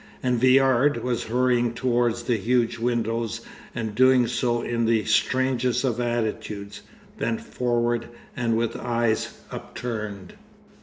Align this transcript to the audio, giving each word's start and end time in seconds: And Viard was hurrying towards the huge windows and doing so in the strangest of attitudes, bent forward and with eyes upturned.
And 0.23 0.41
Viard 0.41 1.03
was 1.03 1.25
hurrying 1.25 1.75
towards 1.75 2.23
the 2.23 2.37
huge 2.37 2.79
windows 2.79 3.41
and 3.75 3.93
doing 3.93 4.25
so 4.25 4.63
in 4.63 4.85
the 4.87 5.05
strangest 5.05 5.83
of 5.83 5.99
attitudes, 6.01 6.81
bent 7.19 7.39
forward 7.41 8.07
and 8.35 8.57
with 8.57 8.75
eyes 8.75 9.37
upturned. 9.51 10.33